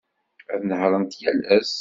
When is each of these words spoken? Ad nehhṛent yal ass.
Ad 0.53 0.61
nehhṛent 0.67 1.11
yal 1.21 1.39
ass. 1.57 1.73